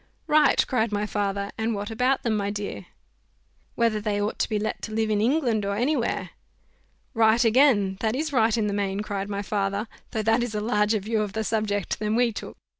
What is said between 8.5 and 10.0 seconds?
in the main," cried my father;